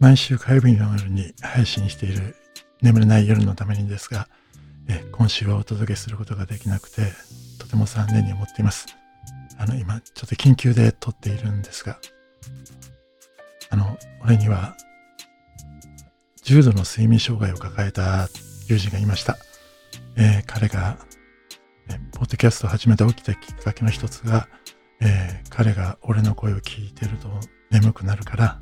[0.00, 2.36] 毎週火曜日の夜に配信している
[2.82, 4.28] 眠れない夜のためにですが、
[4.88, 7.12] え、今週はお届けすることができなくて、
[7.58, 8.86] とても残念に思っています。
[9.56, 11.98] あの、今、ちょっと緊急で撮っているんですが、
[13.70, 14.76] あの、俺には、
[16.42, 18.28] 重度の睡眠障害を抱えた
[18.68, 19.38] 友人がいました。
[20.16, 20.98] えー、彼が、
[21.88, 24.48] えポッドキャストを始めて起きたきっかけの一つが、
[25.00, 27.28] えー、彼が俺の声を聞いてると
[27.70, 28.58] 眠くなるから、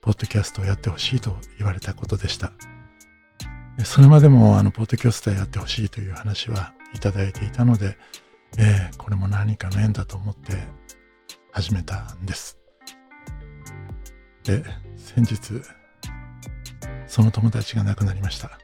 [0.00, 2.52] ポッドキャストをやってほしいと言われたことでした。
[3.84, 7.96] それまでも、あの、ポッドキャストやってほしいという話はいただいていたので、
[8.58, 10.54] えー、これも何かの縁だと思って
[11.52, 12.58] 始めたんです。
[14.44, 14.64] で、
[14.96, 15.62] 先日、
[17.06, 18.58] その友達が亡くなりました。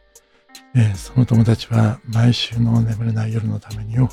[0.75, 4.09] えー、その友達は毎週の眠れない夜のためにを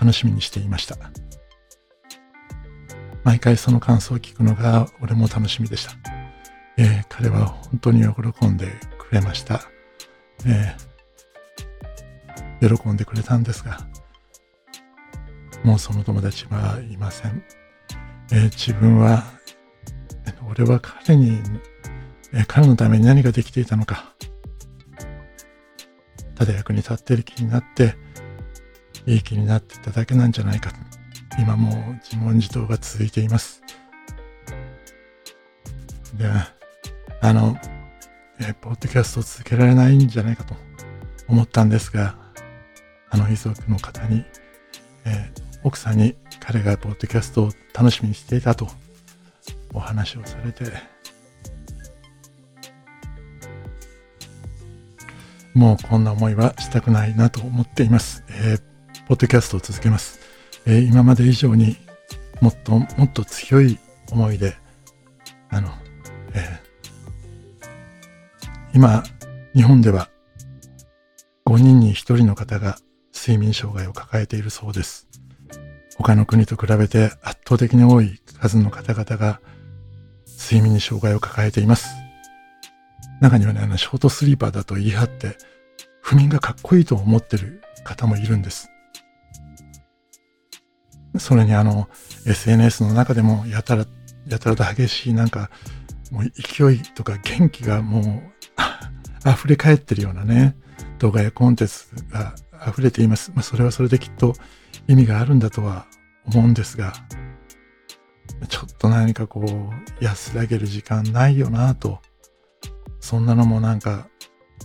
[0.00, 0.96] 楽しみにしていました。
[3.28, 5.92] 毎回その感想を聞くのが俺も楽しみでした。
[6.78, 9.60] えー、彼は本当に喜んでくれました。
[10.46, 13.86] えー、喜んでくれたんですが、
[15.62, 17.44] もうその友達はいません。
[18.32, 19.24] えー、自分は、
[20.48, 21.38] 俺は彼に、
[22.32, 24.14] え彼のために何ができていたのか。
[26.34, 27.94] ただ役に立っている気になって、
[29.04, 30.72] いい気になっていただけなんじゃないか。
[31.38, 31.70] 今も
[32.02, 33.62] 自問自答が続いています。
[36.14, 36.28] で、
[37.20, 37.56] あの、
[38.40, 40.54] えポッドキャストを続けられないんじゃないかと
[41.28, 42.16] 思ったんですが、
[43.10, 44.24] あの遺族の方に、
[45.04, 48.68] えー、奥さんに彼がポッドキャストを楽しみにしていたと
[49.72, 50.64] お話をされて、
[55.54, 58.24] もうこんな思いはしたくないなと思っています。
[58.28, 60.27] えー、ポッドキャストを続けます。
[60.68, 61.78] えー、今まで以上に
[62.42, 63.78] もっともっと強い
[64.12, 64.54] 思いで、
[65.48, 65.70] あの、
[66.34, 67.68] えー、
[68.74, 69.02] 今、
[69.54, 70.10] 日本では
[71.46, 72.76] 5人に1人の方が
[73.14, 75.08] 睡眠障害を抱えているそうです。
[75.96, 79.40] 他の国と比べて圧倒的に多い数の方々が
[80.26, 81.88] 睡眠に障害を抱えています。
[83.22, 85.38] 中にはね、あの、ショートスリーパーだと言い張って、
[86.02, 88.70] 不眠がかっこいいと思ってる方もいるんです。
[91.18, 91.88] それにあの、
[92.26, 93.86] SNS の中でもやたら、
[94.26, 95.50] やたらと激しいなんか、
[96.10, 100.56] もう勢いとか元気がもう 溢れ返ってるようなね、
[100.98, 102.34] 動画やコンテンツが
[102.66, 103.32] 溢れています。
[103.34, 104.34] まあ、それはそれできっと
[104.86, 105.86] 意味があるんだとは
[106.26, 106.92] 思うんですが、
[108.48, 112.00] ちょっと何かこう、安らげる時間ないよなと。
[113.00, 114.08] そんなのもなんか、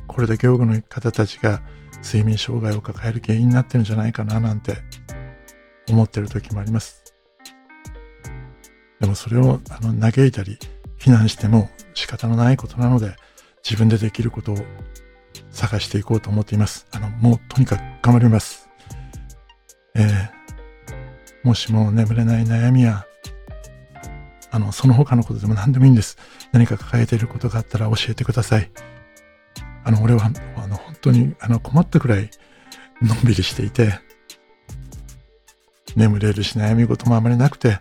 [0.07, 1.61] これだけ多くの方たちが
[2.03, 4.77] 睡眠障害を抱える原因になってるんじゃないかななんて
[5.89, 7.03] 思ってる時もあります。
[8.99, 10.57] でもそれをあの嘆いたり
[10.97, 13.15] 非難しても仕方のないことなので
[13.63, 14.57] 自分でできることを
[15.51, 16.87] 探していこうと思っています。
[16.91, 18.69] あの、もうとにかく頑張ります。
[19.95, 20.29] えー、
[21.43, 23.05] もしも眠れない悩みや、
[24.51, 26.17] あの、その他のことでも何でもいいんです。
[26.51, 28.71] 何か抱えていることがあったら教えてください。
[29.83, 32.29] あの、俺は、あの、本当に、あの、困ったくらい、
[33.01, 33.99] のんびりしていて、
[35.95, 37.79] 眠れるし悩み事もあまりなくて、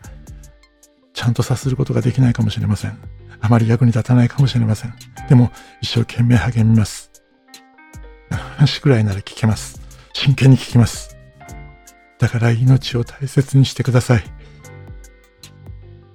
[1.14, 2.98] ちゃんと察することができないかもしれません。
[3.40, 4.94] あまり役に立たないかもしれません。
[5.28, 5.50] でも、
[5.80, 7.10] 一生懸命励みます。
[8.30, 9.80] 話くらいなら聞けます。
[10.12, 11.16] 真剣に聞きます。
[12.18, 14.24] だから命を大切にしてください。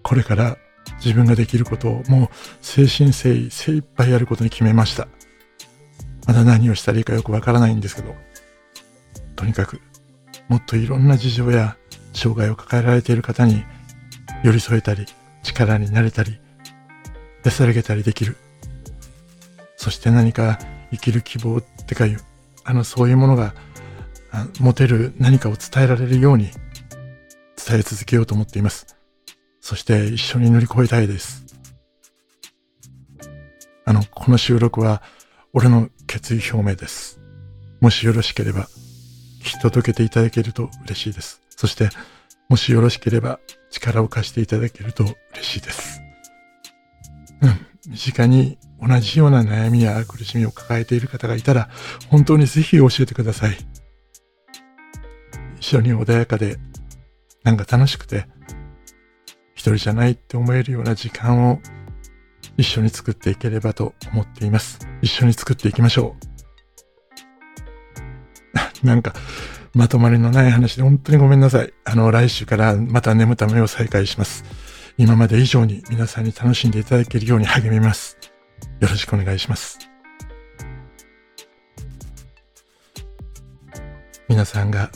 [0.04, 0.58] これから
[1.04, 2.30] 自分ができることをもう
[2.62, 5.08] 精神誠意精一杯やることに決めました。
[6.26, 8.16] まだ何をしたらいいかよくわからないんですけど、
[9.36, 9.82] とにかく
[10.48, 11.76] もっといろんな事情や
[12.18, 13.64] 障害を抱えられている方に
[14.44, 15.06] 寄り添えたり、
[15.44, 16.40] 力になれたり、
[17.46, 18.36] 安らげたりできる。
[19.78, 20.60] そして何か
[20.92, 22.20] 生きる希望ってかいう、
[22.66, 23.54] あの、そういうものが
[24.60, 26.50] 持てる何かを伝えられるように
[27.56, 28.98] 伝え続けようと思っています。
[29.62, 31.46] そして一緒に乗り越えたいです。
[33.86, 35.02] あの、この収録は
[35.54, 37.20] 俺の決意表明です。
[37.80, 38.68] もしよろしければ、
[39.44, 41.42] き届けていただけると嬉しいです。
[41.50, 41.90] そして、
[42.50, 43.40] もしよろしければ
[43.70, 45.04] 力を貸していただけると
[45.34, 46.02] 嬉しいです。
[47.42, 51.70] うん、身近に同じような悩みや苦しみを抱えている方がいたら、
[52.10, 53.58] 本当にぜひ教えてください。
[55.60, 56.58] 一緒に穏やかで、
[57.44, 58.28] なんか楽しくて、
[59.54, 61.60] 一人じゃないって思えるような時間を
[62.58, 64.80] 一緒に作っていければと思っています。
[65.02, 66.16] 一緒に作っていきましょ
[68.84, 68.86] う。
[68.86, 69.14] なんか、
[69.78, 71.72] まとまりのない話で本当にごめんなさい。
[71.86, 74.44] あの、来週からまた眠ためを再開します。
[74.98, 78.18] 今まで以上に皆さんに楽しんでいただけるように励みます。
[78.80, 79.78] よろしくお願いします。
[84.28, 84.90] 皆さんが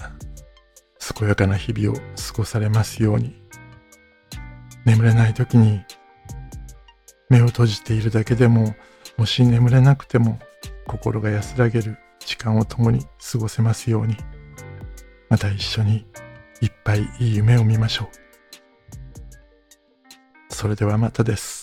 [1.16, 3.40] 健やかな日々を過ごされますように。
[4.84, 5.86] 眠れない時に
[7.30, 8.74] 目を閉じているだけでも、
[9.16, 10.40] もし眠れなくても
[10.88, 14.18] 心が安らげる時間を共に過ごせますように。
[15.32, 16.06] また一緒に
[16.60, 18.10] いっぱいいい夢を見ましょ
[20.50, 20.54] う。
[20.54, 21.61] それではまたです。